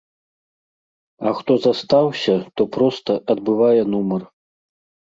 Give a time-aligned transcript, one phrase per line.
[1.27, 4.21] А хто застаўся, то проста адбывае нумар.